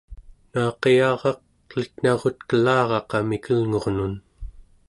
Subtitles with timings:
[0.53, 1.39] naaqiyaraq
[1.73, 4.13] elitnaurutkelaraqa mikelngurnun